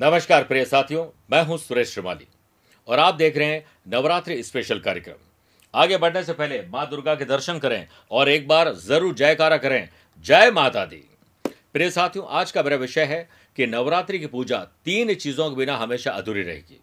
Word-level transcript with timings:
नमस्कार, 0.00 0.44
प्रिय 0.44 0.64
साथियों। 0.64 1.04
मैं 1.30 1.42
हूँ 1.44 1.56
सुरेश 1.58 1.92
श्रीमाली। 1.92 2.26
और 2.88 2.98
आप 2.98 3.14
देख 3.14 3.36
रहे 3.36 3.46
हैं 3.46 3.64
नवरात्रि 3.88 4.42
स्पेशल 4.42 4.78
कार्यक्रम। 4.80 5.14
आगे 5.74 5.96
बढ़ने 5.96 6.22
से 6.24 6.32
पहले 6.32 6.60
माँ 6.68 6.88
दुर्गा 6.90 7.14
के 7.14 7.24
दर्शन 7.24 7.58
करें 7.58 7.86
और 8.10 8.28
एक 8.28 8.46
बार 8.48 8.72
ज़रूर 8.76 9.14
जयकारा 9.14 9.56
करें। 9.56 9.88
जय 10.24 10.50
माता 10.50 10.84
दी। 10.84 11.02
प्रिय 11.74 11.90
साथियों, 11.90 12.26
आज 12.28 12.50
का 12.50 12.62
मेरा 12.62 12.76
विषय 12.76 13.04
है 13.04 13.28
कि 13.56 13.66
नवरात्रि 13.66 14.18
की 14.18 14.26
पूजा 14.28 14.58
तीन 14.84 15.14
चीज़ों 15.14 15.50
के 15.50 15.56
बिना 15.56 15.76
हमेशा 15.76 16.12
अधूरी 16.12 16.42
रहेगी। 16.42 16.80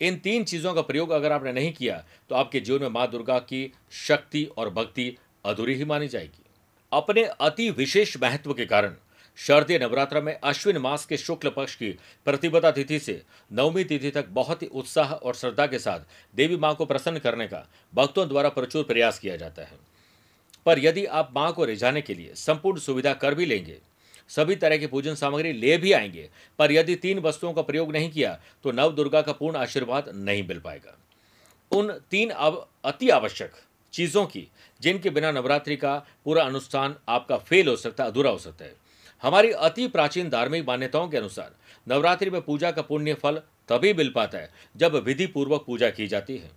इन 0.00 0.16
तीन 0.18 0.44
चीज़ों 0.44 0.74
का 0.74 0.82
प्रयोग 0.82 1.10
अगर 1.12 1.32
आपने 1.32 1.52
नहीं 1.52 1.72
किया 1.72 2.04
तो 2.30 2.34
आपके 2.34 2.60
जीवन 2.60 2.82
में 2.82 2.90
माँ 2.90 3.10
दुर्गा 3.10 3.38
की 3.40 3.72
शक्ति 4.06 4.48
और 4.58 4.70
भक्ति 4.72 5.16
अधूरी 5.44 5.74
ही 5.74 5.84
मानी 5.86 6.08
जाएगी। 6.08 6.44
अपने 6.92 7.24
अति 7.40 7.70
विशेष 7.70 8.16
महत्व 8.22 8.54
के 8.54 8.66
कारण 8.66 8.94
शारदीय 9.40 9.78
नवरात्र 9.78 10.20
में 10.20 10.32
अश्विन 10.34 10.78
मास 10.78 11.04
के 11.06 11.16
शुक्ल 11.16 11.50
पक्ष 11.50 11.74
की 11.74 11.88
प्रतिपदा 12.26 12.70
तिथि 12.70 12.98
से 12.98 13.20
नवमी 13.50 13.84
तिथि 13.84 14.10
तक 14.10 14.26
बहुत 14.28 14.62
ही 14.62 14.66
उत्साह 14.66 15.12
और 15.12 15.34
श्रद्धा 15.34 15.66
के 15.66 15.78
साथ 15.78 16.00
देवी 16.34 16.56
माँ 16.56 16.74
को 16.74 16.86
प्रसन्न 16.86 17.18
करने 17.18 17.46
का 17.46 17.64
भक्तों 17.94 18.26
द्वारा 18.28 18.48
प्रचुर 18.48 18.82
प्रयास 18.84 19.18
किया 19.18 19.36
जाता 19.36 19.62
है। 19.62 19.78
पर 20.66 20.78
यदि 20.78 21.04
आप 21.04 21.30
माँ 21.36 21.52
को 21.52 21.64
रिझाने 21.64 22.02
के 22.02 22.14
लिए 22.14 22.34
संपूर्ण 22.36 22.78
सुविधा 22.78 23.12
कर 23.14 23.34
भी 23.34 23.46
लेंगे, 23.46 23.78
सभी 24.30 24.56
तरह 24.56 24.76
की 24.76 24.86
पूजन 24.86 25.14
सामग्री 25.14 25.52
ले 25.52 25.76
भी 25.78 25.92
आएँगे, 25.92 26.28
पर 26.58 26.72
यदि 26.72 26.96
तीन 26.96 27.18
वस्तुओं 27.18 27.52
का 27.52 27.62
प्रयोग 27.62 27.92
नहीं 27.92 28.10
किया 28.10 28.38
तो 28.64 28.72
नव 28.72 28.92
दुर्गा 28.92 29.22
का 29.22 29.32
पूर्ण 29.32 29.56
आशीर्वाद 29.56 30.12
नहीं 30.14 30.46
मिल 30.48 30.58
पाएगा। 30.58 30.96
उन 31.72 31.92
तीन 32.10 32.30
अब 32.30 32.66
अति 32.84 33.08
आवश्यक 33.10 33.52
चीज़ों 33.92 34.26
की, 34.26 34.46
जिनके 34.80 35.10
बिना 35.10 35.32
नवरात्रि 35.32 35.76
का 35.76 35.96
पूरा 36.24 36.44
अनुष्ठान 36.44 36.96
आपका 37.08 37.36
फेल 37.38 37.68
हो 37.68 37.76
सकता 37.78 38.04
है 38.04 38.10
अधूरा 38.10 38.30
हो 38.30 38.38
सकता 38.38 38.64
है। 38.64 38.74
हमारी 39.22 39.50
अति 39.50 39.86
प्राचीन 39.88 40.28
धार्मिक 40.30 40.66
मान्यताओं 40.66 41.08
के 41.08 41.16
अनुसार, 41.16 41.50
नवरात्रि 41.86 42.30
में 42.30 42.40
पूजा 42.42 42.70
का 42.70 42.82
पुण्य 42.82 43.14
फल 43.14 43.42
तभी 43.68 43.92
मिल 43.94 44.10
पाता 44.10 44.38
है 44.38 44.50
जब 44.76 44.94
विधि 45.04 45.26
पूर्वक 45.28 45.64
पूजा 45.66 45.90
की 45.90 46.06
जाती 46.06 46.36
है। 46.36 46.50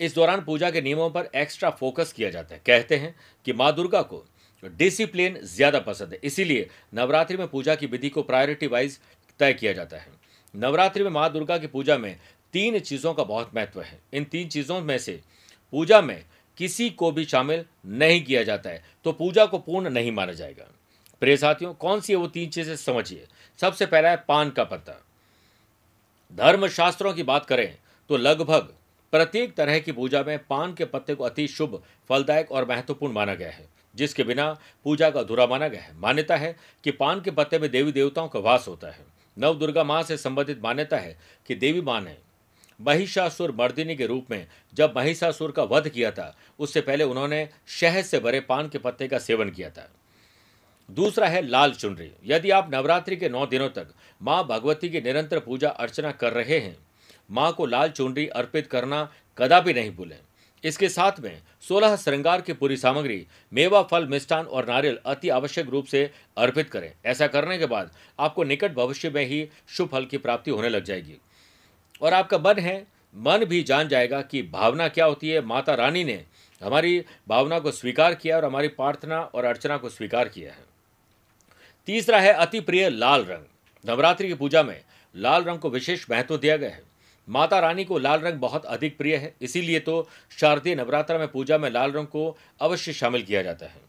इस 0.00 0.14
दौरान 0.14 0.40
पूजा 0.42 0.70
के 0.70 0.80
नियमों 0.82 1.10
पर 1.10 1.28
एक्स्ट्रा 1.36 1.70
फोकस 1.72 2.12
किया 2.12 2.30
जाता 2.30 2.54
है। 2.54 2.60
कहते 2.66 2.96
हैं 2.96 3.14
कि 3.46 3.52
माँ 3.52 3.74
दुर्गा 3.74 4.02
को 4.02 4.24
डिसिप्लिन 4.62 5.38
ज़्यादा 5.44 5.78
पसंद 5.80 6.12
है, 6.12 6.18
इसीलिए 6.24 6.68
नवरात्रि 6.94 7.36
में 7.36 7.46
पूजा 7.48 7.74
की 7.74 7.86
विधि 7.86 8.08
को 8.08 8.22
प्रायोरिटी 8.22 8.66
वाइज 8.66 8.98
तय 9.40 9.52
किया 9.54 9.72
जाता 9.72 9.96
है। 9.96 10.08
नवरात्रि 10.54 11.04
में 11.04 11.10
माँ 11.10 11.32
दुर्गा 11.32 11.58
की 11.58 11.66
पूजा 11.66 11.96
में 11.98 12.16
तीन 12.54 12.78
चीज़ों 12.80 13.12
का 13.14 13.24
बहुत 13.24 13.50
महत्व 13.54 13.80
है। 13.82 13.98
इन 14.12 14.24
तीन 14.24 14.48
चीज़ों 14.48 14.80
में 14.80 14.96
से 14.98 15.20
पूजा 15.72 16.00
में 16.00 16.24
किसी 16.58 16.88
को 16.90 17.10
भी 17.12 17.24
शामिल 17.26 17.64
नहीं 17.86 18.22
किया 18.24 18.42
जाता 18.42 18.70
है 18.70 18.82
तो 19.04 19.12
पूजा 19.12 19.44
को 19.46 19.58
पूर्ण 19.58 19.90
नहीं 19.90 20.12
माना 20.12 20.32
जाएगा। 20.32 20.70
प्रिय 21.22 21.36
साथियों, 21.36 21.72
कौन 21.74 22.00
सी 22.00 22.12
है 22.12 22.18
वो 22.18 22.26
तीन 22.28 22.50
चीज़ें 22.50 22.74
समझिए? 22.76 23.26
सबसे 23.58 23.86
पहला 23.86 24.10
है 24.10 24.24
पान 24.28 24.50
का 24.50 24.64
पत्ता। 24.64 25.00
धर्म 26.32 26.66
शास्त्रों 26.68 27.12
की 27.14 27.22
बात 27.22 27.46
करें 27.46 27.76
तो 28.10 28.16
लगभग 28.16 28.72
प्रत्येक 29.12 29.54
तरह 29.56 29.78
की 29.78 29.92
पूजा 29.92 30.22
में 30.22 30.38
पान 30.40 30.74
के 30.74 30.84
पत्ते 30.84 31.14
को 31.14 31.24
अति 31.24 31.46
शुभ, 31.48 31.82
फलदायक 32.10 32.52
और 32.52 32.68
महत्वपूर्ण 32.68 33.14
माना 33.14 33.34
गया 33.34 33.50
है, 33.50 33.68
जिसके 33.94 34.24
बिना 34.24 34.52
पूजा 34.84 35.10
का 35.10 35.20
अधूरा 35.20 35.46
माना 35.46 35.68
गया 35.68 35.82
है। 35.82 35.96
मान्यता 35.96 36.36
है 36.36 36.54
कि 36.84 36.90
पान 36.92 37.20
के 37.20 37.30
पत्ते 37.30 37.58
में 37.58 37.70
देवी 37.70 37.92
देवताओं 37.92 38.28
का 38.28 38.38
वास 38.40 38.68
होता 38.68 38.90
है। 38.90 39.04
नव 39.36 39.58
दुर्गा 39.58 39.84
माँ 39.84 40.02
से 40.02 40.16
संबंधित 40.16 40.62
मान्यता 40.62 40.96
है 40.96 41.16
कि 41.48 41.54
देवी 41.54 41.80
माँ 41.80 42.00
ने 42.00 42.16
महिषासुर 42.80 43.52
मर्दिनी 43.52 43.96
के 43.96 44.06
रूप 44.06 44.30
में 44.30 44.46
जब 44.74 44.94
महिषासुर 44.96 45.52
का 45.52 45.62
वध 45.64 45.88
किया 45.88 46.10
था, 46.10 46.36
उससे 46.58 46.80
पहले 46.80 47.04
उन्होंने 47.04 47.48
शहद 47.70 48.04
से 48.04 48.18
भरे 48.20 48.40
पान 48.40 48.68
के 48.68 48.78
पत्ते 48.78 49.08
का 49.08 49.18
सेवन 49.18 49.50
किया 49.50 49.70
था। 49.70 49.88
दूसरा 50.88 51.26
है 51.28 51.46
लाल 51.46 51.72
चुनरी। 51.72 52.10
यदि 52.24 52.50
आप 52.50 52.70
नवरात्रि 52.74 53.16
के 53.16 53.28
नौ 53.28 53.46
दिनों 53.46 53.68
तक 53.68 53.88
माँ 54.20 54.46
भगवती 54.46 54.88
की 54.88 55.00
निरंतर 55.00 55.38
पूजा 55.38 55.68
अर्चना 55.68 56.10
कर 56.12 56.32
रहे 56.32 56.58
हैं, 56.58 56.76
माँ 57.30 57.52
को 57.52 57.66
लाल 57.66 57.90
चुनरी 57.90 58.26
अर्पित 58.26 58.66
करना 58.66 59.08
कदापि 59.38 59.72
नहीं 59.72 59.90
भूलें। 59.90 60.18
इसके 60.64 60.88
साथ 60.88 61.20
में 61.20 61.42
सोलह 61.60 61.96
श्रृंगार 61.96 62.40
की 62.40 62.52
पूरी 62.52 62.76
सामग्री, 62.76 63.26
मेवा 63.52 63.82
फल, 63.82 64.06
मिष्ठान 64.06 64.44
और 64.44 64.68
नारियल 64.68 64.98
अति 65.06 65.28
आवश्यक 65.28 65.68
रूप 65.68 65.86
से 65.86 66.10
अर्पित 66.36 66.70
करें। 66.70 66.92
ऐसा 67.06 67.26
करने 67.26 67.58
के 67.58 67.66
बाद 67.66 67.90
आपको 68.18 68.44
निकट 68.44 68.74
भविष्य 68.74 69.10
में 69.10 69.24
ही 69.24 69.48
शुभ 69.68 69.88
फल 69.88 70.04
की 70.04 70.18
प्राप्ति 70.18 70.50
होने 70.50 70.68
लग 70.68 70.84
जाएगी। 70.84 71.16
और 72.02 72.14
आपका 72.14 72.38
मन 72.38 72.58
है, 72.58 72.86
मन 73.14 73.44
भी 73.44 73.62
जान 73.62 73.88
जाएगा 73.88 74.20
कि 74.22 74.42
भावना 74.42 74.88
क्या 74.88 75.04
होती 75.04 75.30
है। 75.30 75.40
माता 75.40 75.74
रानी 75.74 76.04
ने 76.04 76.22
हमारी 76.60 77.04
भावना 77.28 77.58
को 77.58 77.70
स्वीकार 77.70 78.14
किया 78.14 78.36
और 78.36 78.44
हमारी 78.44 78.68
प्रार्थना 78.68 79.20
और 79.20 79.44
अर्चना 79.44 79.76
को 79.76 79.88
स्वीकार 79.88 80.28
किया 80.28 80.52
है। 80.52 80.64
तीसरा 81.88 82.20
है 82.20 82.32
अति 82.32 82.60
प्रिय 82.60 82.88
लाल 82.90 83.24
रंग। 83.24 83.44
नवरात्रि 83.84 84.28
की 84.28 84.34
पूजा 84.34 84.62
में 84.62 84.80
लाल 85.14 85.44
रंग 85.44 85.58
को 85.58 85.70
विशेष 85.70 86.04
महत्व 86.10 86.36
दिया 86.36 86.56
गया 86.56 86.70
है। 86.70 86.82
माता 87.28 87.58
रानी 87.60 87.84
को 87.84 87.98
लाल 87.98 88.20
रंग 88.20 88.38
बहुत 88.40 88.64
अधिक 88.64 88.96
प्रिय 88.98 89.16
है, 89.16 89.34
इसीलिए 89.42 89.80
तो 89.80 90.08
शारदीय 90.38 90.74
नवरात्र 90.74 91.18
में 91.18 91.28
पूजा 91.28 91.58
में 91.58 91.70
लाल 91.70 91.92
रंग 91.92 92.06
को 92.06 92.36
अवश्य 92.60 92.92
शामिल 92.92 93.22
किया 93.22 93.42
जाता 93.42 93.66
है। 93.66 93.80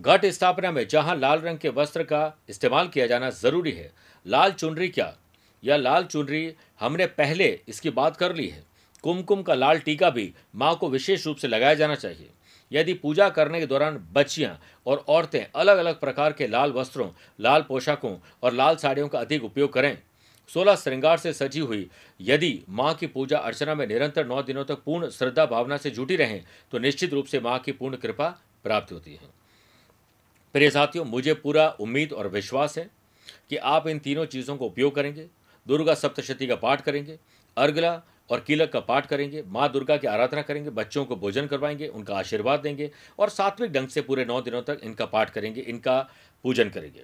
घट 0.00 0.26
स्थापना 0.26 0.70
में 0.72 0.86
जहाँ 0.88 1.16
लाल 1.16 1.40
रंग 1.40 1.58
के 1.58 1.68
वस्त्र 1.68 2.02
का 2.02 2.38
इस्तेमाल 2.48 2.88
किया 2.88 3.06
जाना 3.06 3.30
ज़रूरी 3.30 3.72
है, 3.72 3.90
लाल 4.26 4.52
चुनरी 4.52 4.88
क्या? 4.88 5.14
या 5.62 5.76
लाल 5.76 6.04
चुनरी 6.04 6.52
हमने 6.80 7.06
पहले 7.06 7.58
इसकी 7.68 7.90
बात 7.90 8.16
कर 8.16 8.34
ली 8.34 8.48
है। 8.48 8.62
कुमकुम 9.04 9.42
का 9.42 9.54
लाल 9.54 9.78
टीका 9.78 10.10
भी 10.10 10.32
माँ 10.54 10.74
को 10.76 10.88
विशेष 10.88 11.26
रूप 11.26 11.36
से 11.36 11.48
लगाया 11.48 11.74
जाना 11.74 11.94
चाहिए। 11.94 12.30
यदि 12.72 12.94
पूजा 12.94 13.28
करने 13.28 13.60
के 13.60 13.66
दौरान 13.66 13.98
बच्चियाँ 14.12 14.58
और 14.86 15.04
औरतें 15.08 15.44
अलग 15.54 15.78
अलग 15.78 16.00
प्रकार 16.00 16.32
के 16.32 16.46
लाल 16.46 16.72
वस्त्रों, 16.72 17.10
लाल 17.40 17.62
पोशाकों 17.62 18.16
और 18.42 18.52
लाल 18.52 18.76
साड़ियों 18.76 19.08
का 19.08 19.20
अधिक 19.20 19.44
उपयोग 19.44 19.72
करें। 19.72 19.96
सोलह 20.50 20.76
श्रृंगार 20.76 21.18
से 21.18 21.32
सजी 21.32 21.60
हुई, 21.60 21.88
यदि 22.20 22.62
माँ 22.68 22.94
की 22.94 23.06
पूजा 23.06 23.38
अर्चना 23.38 23.74
में 23.74 23.86
निरंतर 23.86 24.26
नौ 24.26 24.42
दिनों 24.42 24.64
तक 24.64 24.82
पूर्ण 24.84 25.08
श्रद्धा 25.10 25.46
भावना 25.46 25.76
से 25.76 25.90
जुटी 25.90 26.16
रहें 26.16 26.44
तो 26.72 26.78
निश्चित 26.78 27.12
रूप 27.12 27.26
से 27.26 27.40
माँ 27.40 27.58
की 27.58 27.72
पूर्ण 27.72 27.96
कृपा 27.96 28.28
प्राप्त 28.64 28.92
होती 28.92 29.12
है। 29.12 29.36
प्रिय 30.54 30.70
साथियों, 30.70 31.04
मुझे 31.04 31.34
पूरा 31.34 31.68
उम्मीद 31.70 32.12
और 32.12 32.28
विश्वास 32.28 32.78
है 32.78 32.88
कि 33.50 33.56
आप 33.56 33.86
इन 33.88 33.98
तीनों 33.98 34.24
चीज़ों 34.26 34.56
को 34.56 34.66
उपयोग 34.66 34.94
करेंगे, 34.94 35.26
दुर्गा 35.66 35.94
सप्तशती 35.94 36.46
का 36.46 36.56
पाठ 36.56 36.80
करेंगे 36.80 37.18
अर्गला 37.56 38.00
और 38.30 38.40
कीलक 38.40 38.72
का 38.72 38.80
पाठ 38.80 39.06
करेंगे, 39.06 39.44
माँ 39.46 39.72
दुर्गा 39.72 39.96
की 39.96 40.06
आराधना 40.06 40.42
करेंगे, 40.42 40.70
बच्चों 40.70 41.04
को 41.04 41.16
भोजन 41.16 41.46
करवाएँगे, 41.46 41.88
उनका 41.88 42.16
आशीर्वाद 42.16 42.60
देंगे 42.60 42.90
और 43.18 43.28
सात्विक 43.28 43.72
ढंग 43.72 43.88
से 43.88 44.00
पूरे 44.00 44.24
नौ 44.24 44.40
दिनों 44.40 44.62
तक 44.62 44.80
इनका 44.82 45.06
पाठ 45.06 45.30
करेंगे, 45.30 45.60
इनका 45.60 46.10
पूजन 46.42 46.68
करेंगे। 46.68 47.02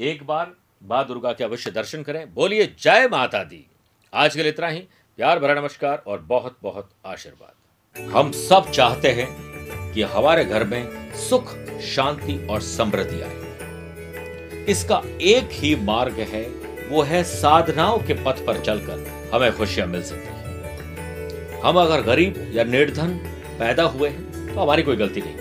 एक 0.00 0.26
बार 0.26 0.52
माँ 0.82 1.06
दुर्गा 1.06 1.32
के 1.32 1.44
अवश्य 1.44 1.70
दर्शन 1.70 2.02
करें, 2.02 2.34
बोलिए 2.34 2.74
जय 2.78 3.08
माता 3.08 3.44
दी। 3.44 3.66
आज 4.14 4.36
के 4.36 4.42
लिए 4.42 4.52
इतना 4.52 4.68
ही। 4.68 4.80
प्यार 5.16 5.38
भरा 5.38 5.54
नमस्कार 5.54 6.02
और 6.06 6.18
बहुत 6.18 6.58
बहुत 6.62 6.90
आशीर्वाद। 7.06 8.10
हम 8.10 8.32
सब 8.32 8.70
चाहते 8.70 9.08
हैं 9.08 9.54
कि 9.92 10.02
हमारे 10.02 10.44
घर 10.44 10.64
में 10.64 11.12
सुख, 11.14 11.56
शांति 11.80 12.46
और 12.46 12.60
समृद्धि 12.60 13.20
आए। 13.20 13.44
इसका 14.68 15.02
एक 15.20 15.48
ही 15.52 15.76
मार्ग 15.76 16.12
है, 16.12 16.42
वो 16.88 17.02
है 17.02 17.24
साधनाओं 17.24 17.98
के 17.98 18.14
पथ 18.14 18.46
पर 18.46 18.60
चलकर 18.64 19.30
हमें 19.34 19.56
खुशियाँ 19.56 19.86
मिल 19.86 20.02
सकती 20.02 20.26
है। 20.26 20.43
हम 21.64 21.76
अगर 21.76 22.00
गरीब 22.00 22.52
या 22.54 22.64
निर्धन 22.64 23.08
पैदा 23.58 23.82
हुए 23.82 24.08
हैं 24.08 24.54
तो 24.54 24.60
हमारी 24.60 24.82
कोई 24.82 24.96
गलती 24.96 25.20
नहीं। 25.20 25.34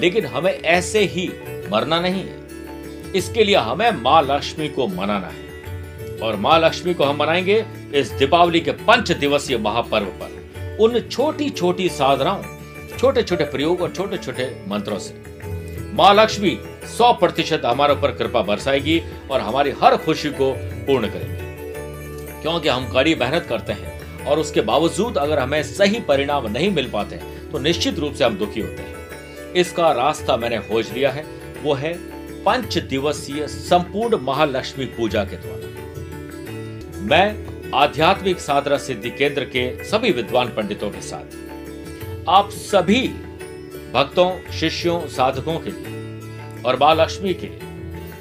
लेकिन 0.00 0.26
हमें 0.26 0.60
ऐसे 0.60 1.00
ही 1.00 1.28
मरना 1.72 2.00
नहीं 2.00 2.24
है। 2.24 2.46
इसके 3.16 3.44
लिए 3.44 3.56
हमें 3.56 3.90
माँ 3.90 4.22
लक्ष्मी 4.22 4.68
को 4.68 4.86
मनाना 4.86 5.26
है। 5.26 5.52
और 6.18 6.36
माँ 6.36 6.60
लक्ष्मी 6.60 6.94
को 6.94 7.04
हम 7.04 7.16
मनाएँगे 7.16 7.66
इस 7.94 8.10
दीपावली 8.10 8.60
के 8.60 8.70
पंच 8.70 9.12
दिवसीय 9.12 9.58
महापर्व 9.58 10.04
पर। 10.04 10.76
उन 10.80 11.00
छोटी 11.00 11.50
छोटी 11.50 11.88
साधनाओं 11.88 12.42
छोटे 12.98 13.22
छोटे 13.22 13.44
प्रयोग 13.44 13.80
और 13.80 13.90
छोटे 13.90 14.16
छोटे 14.16 14.64
मंत्रों 14.68 14.98
से। 14.98 15.22
माँ 15.94 16.14
लक्ष्मी 16.14 16.58
सौ 16.98 17.12
प्रतिशत 17.12 17.62
हमारे 17.64 17.92
ऊपर 17.92 18.12
कृपा 18.12 18.42
बरसाएगी 18.42 19.02
और 19.30 19.40
हमारी 19.40 19.70
हर 19.82 19.96
खुशी 19.96 20.30
को 20.30 20.52
पूर्ण 20.58 21.06
करेगी। 21.06 21.42
क्योंकि 22.42 22.68
हम 22.68 22.88
कड़ी 22.92 23.14
मेहनत 23.14 23.46
करते 23.48 23.72
हैं 23.72 23.91
और 24.22 24.38
उसके 24.38 24.60
बावजूद 24.62 25.18
अगर 25.18 25.38
हमें 25.38 25.62
सही 25.64 26.00
परिणाम 26.00 26.46
नहीं 26.48 26.70
मिल 26.70 26.90
पाते 26.90 27.16
तो 27.52 27.58
निश्चित 27.58 27.98
रूप 27.98 28.14
से 28.14 28.24
हम 28.24 28.36
दुखी 28.38 28.60
होते 28.60 28.82
हैं। 28.82 29.52
इसका 29.54 29.90
रास्ता 29.92 30.36
मैंने 30.36 30.58
खोज 30.60 30.90
लिया 30.92 31.10
है, 31.10 31.24
वो 31.62 31.74
है 31.74 31.92
पंच 32.44 32.78
दिवसीय 32.80 33.46
संपूर्ण 33.48 34.18
महालक्ष्मी 34.20 34.84
पूजा 34.96 35.24
के 35.24 35.36
द्वारा। 35.36 35.70
मैं 37.02 37.70
आध्यात्मिक 37.74 38.40
साधना 38.40 38.76
सिद्धि 38.78 39.10
केंद्र 39.10 39.44
के 39.46 39.84
सभी 39.84 40.10
विद्वान 40.12 40.48
पंडितों 40.48 40.90
के 40.90 41.00
साथ, 41.00 41.36
आप 42.28 42.50
सभी 42.52 43.06
भक्तों, 43.94 44.30
शिष्यों, 44.52 45.00
साधकों 45.08 45.58
के 45.58 45.70
लिए 45.70 46.62
और 46.62 46.78
माँ 46.80 46.94
लक्ष्मी 46.94 47.34
के 47.34 47.50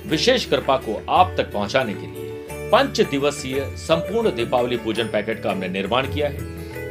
विशेष 0.09 0.45
कृपा 0.45 0.75
को 0.77 1.01
आप 1.09 1.33
तक 1.37 1.51
पहुँचाने 1.53 1.93
के 1.93 2.07
लिए 2.07 2.20
पंच 2.71 3.01
दिवसीय 3.01 3.73
संपूर्ण 3.77 4.35
दीपावली 4.35 4.77
पूजन 4.77 5.03
पैकेट 5.03 5.43
का 5.43 5.51
हमने 5.51 5.67
निर्माण 5.67 6.13
किया 6.13 6.27
है। 6.27 6.37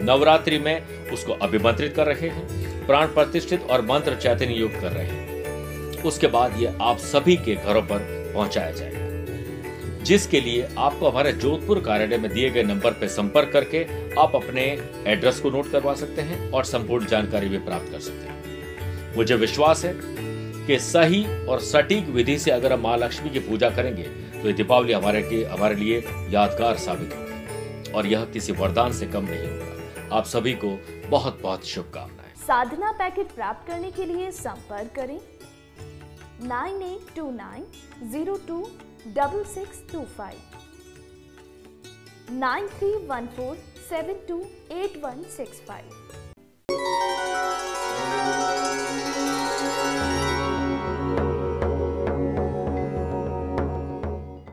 नवरात्रि 0.05 0.59
में 0.59 0.83
उसको 1.13 1.33
अभिमंत्रित 1.33 1.95
कर 1.97 2.07
रहे 2.07 2.29
हैं, 2.29 2.87
प्राण 2.87 3.07
प्रतिष्ठित 3.07 3.63
और 3.63 3.83
मंत्र 3.83 4.15
चैतन्य 4.15 4.55
युक्त 4.55 4.75
कर 4.75 4.93
रहे 4.93 5.07
हैं। 5.07 6.03
उसके 6.03 6.27
बाद 6.27 6.61
ये 6.61 6.73
आप 6.81 6.99
सभी 6.99 7.37
के 7.37 7.55
घरों 7.55 7.83
पर 7.83 7.99
पहुँचाया 8.35 8.71
जाएगा। 8.71 9.01
जिसके 10.05 10.41
लिए 10.41 10.69
आपको 10.79 11.09
हमारे 11.09 11.33
जोधपुर 11.33 11.81
कार्यालय 11.81 12.19
में 12.19 12.33
दिए 12.33 12.51
गए 12.51 12.63
नंबर 12.63 12.91
पर 12.91 13.09
संपर्क 13.09 13.51
करके 13.53 13.85
आप 14.21 14.33
अपने 14.35 14.83
एड्रेस 15.07 15.41
को 15.41 15.51
नोट 15.51 15.73
करवा 15.73 15.95
सकते 15.95 16.23
हैं 16.23 16.51
और 16.51 16.65
संपूर्ण 16.65 17.07
जानकारी 17.07 17.49
भी 17.49 17.59
प्राप्त 17.59 17.93
कर 17.93 18.01
सकते 18.01 18.29
हैं। 18.29 19.17
मुझे 19.17 19.35
विश्वास 19.35 19.85
है 19.85 19.95
कि 20.71 20.79
सही 20.79 21.25
और 21.47 21.61
सटीक 21.61 22.09
विधि 22.09 22.39
से 22.39 22.51
अगर 22.51 22.73
हम 22.73 22.81
माँ 22.81 22.97
लक्ष्मी 22.99 23.31
की 23.31 23.39
पूजा 23.41 23.71
करेंगे 23.71 24.03
तो 24.03 24.47
ये 24.49 24.53
दीपावली 24.53 24.93
हमारे 24.93 25.23
के, 25.23 25.43
हमारे 25.45 25.75
लिए 25.75 25.99
यादगार 26.31 26.77
साबित 26.79 27.15
होगी। 27.15 27.93
और 27.93 28.07
यह 28.07 28.25
किसी 28.25 28.53
वरदान 28.53 28.93
से 28.93 29.07
कम 29.07 29.25
नहीं 29.25 29.49
होगा। 29.49 30.17
आप 30.17 30.25
सभी 30.27 30.53
को 30.55 30.71
बहुत 31.09 31.41
बहुत 31.43 31.67
शुभकामनाएँ। 31.67 32.35
साधना 32.37 32.93
पैकेट 32.93 33.33
प्राप्त 33.33 33.67
करने 33.69 33.91
के 33.91 34.05
लिए 34.05 34.31
संपर्क 34.33 34.93
करें। 34.97 35.19
Nine 36.49 36.83
eight 36.83 37.15
two 37.17 37.31
nine 37.31 37.67
zero 38.13 38.37
two 38.49 38.63
double 39.09 39.43
six 39.55 39.83
two 39.93 40.05
five. 40.19 40.39
Nine 42.39 42.69
three 42.79 42.93
one 43.07 43.27
four 43.37 43.57
seven 43.89 44.27
two 44.29 44.41
eight 44.73 44.93
one 45.05 45.23
six 45.37 45.61
five. 45.69 45.87